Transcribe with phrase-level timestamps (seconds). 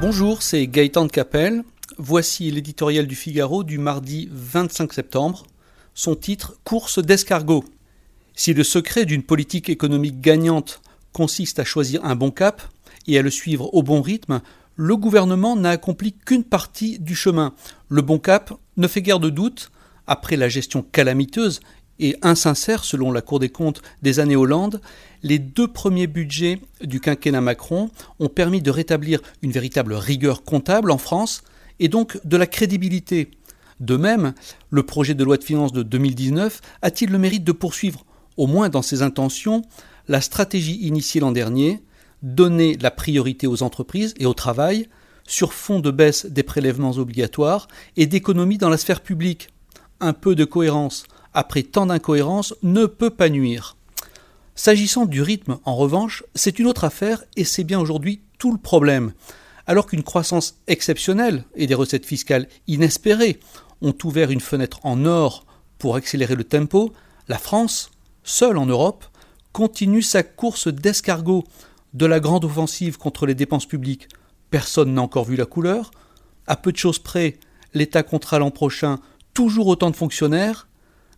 [0.00, 1.62] Bonjour, c'est Gaëtan de Capelle.
[1.98, 5.44] Voici l'éditorial du Figaro du mardi 25 septembre.
[5.92, 7.64] Son titre Course d'escargot.
[8.34, 10.80] Si le secret d'une politique économique gagnante
[11.12, 12.62] consiste à choisir un bon cap
[13.06, 14.40] et à le suivre au bon rythme,
[14.74, 17.52] le gouvernement n'a accompli qu'une partie du chemin.
[17.90, 19.70] Le bon cap ne fait guère de doute,
[20.06, 21.60] après la gestion calamiteuse
[22.00, 24.80] et insincère, selon la Cour des comptes, des années Hollande,
[25.22, 30.90] les deux premiers budgets du quinquennat Macron ont permis de rétablir une véritable rigueur comptable
[30.90, 31.42] en France
[31.78, 33.30] et donc de la crédibilité.
[33.80, 34.34] De même,
[34.70, 38.04] le projet de loi de finances de 2019 a-t-il le mérite de poursuivre,
[38.36, 39.62] au moins dans ses intentions,
[40.08, 41.82] la stratégie initiée l'an dernier,
[42.22, 44.88] donner la priorité aux entreprises et au travail,
[45.26, 49.48] sur fond de baisse des prélèvements obligatoires et d'économies dans la sphère publique?
[50.00, 53.76] Un peu de cohérence, après tant d'incohérences, ne peut pas nuire.
[54.54, 58.58] S'agissant du rythme, en revanche, c'est une autre affaire et c'est bien aujourd'hui tout le
[58.58, 59.12] problème.
[59.66, 63.40] Alors qu'une croissance exceptionnelle et des recettes fiscales inespérées
[63.80, 65.46] ont ouvert une fenêtre en or
[65.78, 66.92] pour accélérer le tempo,
[67.28, 67.90] la France,
[68.22, 69.04] seule en Europe,
[69.52, 71.44] continue sa course d'escargot
[71.94, 74.08] de la grande offensive contre les dépenses publiques.
[74.50, 75.90] Personne n'a encore vu la couleur.
[76.46, 77.38] À peu de choses près,
[77.72, 78.98] l'État comptera l'an prochain
[79.32, 80.68] toujours autant de fonctionnaires,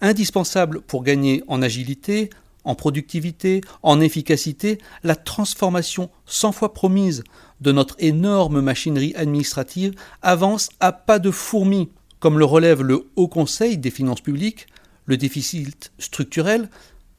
[0.00, 2.30] indispensables pour gagner en agilité,
[2.64, 7.22] en productivité, en efficacité, la transformation cent fois promise
[7.60, 11.88] de notre énorme machinerie administrative avance à pas de fourmis.
[12.18, 14.66] Comme le relève le Haut Conseil des finances publiques,
[15.04, 16.68] le déficit structurel,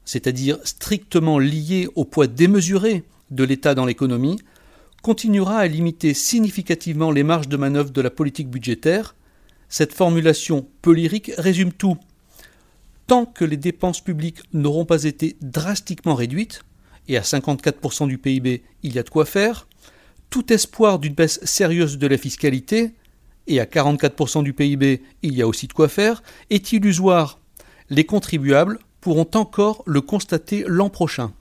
[0.06, 4.40] c'est-à-dire strictement lié au poids démesuré de l'État dans l'économie,
[5.02, 9.16] continuera à limiter significativement les marges de manœuvre de la politique budgétaire.
[9.70, 11.98] Cette formulation peu lyrique résume tout.
[13.08, 16.62] Tant que les dépenses publiques n'auront pas été drastiquement réduites,
[17.08, 19.68] et à 54% du PIB, il y a de quoi faire,
[20.30, 22.92] tout espoir d'une baisse sérieuse de la fiscalité,
[23.48, 27.40] et à 44% du PIB, il y a aussi de quoi faire, est illusoire.
[27.90, 31.32] Les contribuables pourront encore le constater l'an prochain.